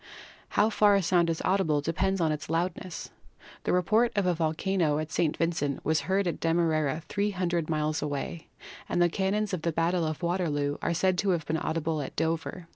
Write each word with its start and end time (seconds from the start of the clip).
How 0.57 0.71
far 0.71 0.95
a 0.95 1.03
sound 1.03 1.29
is 1.29 1.43
audible 1.45 1.79
depends 1.79 2.19
upon 2.19 2.31
its 2.31 2.49
loudness. 2.49 3.11
The 3.65 3.71
report 3.71 4.11
of 4.15 4.25
a 4.25 4.33
volcano 4.33 4.97
at 4.97 5.11
St. 5.11 5.37
Vincent 5.37 5.85
was 5.85 6.01
heard 6.09 6.25
at 6.25 6.39
Demerara, 6.39 7.03
300 7.07 7.69
miles 7.69 8.01
away, 8.01 8.47
and 8.89 8.99
the 8.99 9.09
cannons 9.09 9.53
of 9.53 9.61
the 9.61 9.71
battle 9.71 10.07
of 10.07 10.23
Waterloo 10.23 10.77
are 10.81 10.95
said 10.95 11.19
to 11.19 11.29
have 11.37 11.45
been 11.45 11.57
audible 11.57 12.01
at 12.01 12.15
Dover. 12.15 12.67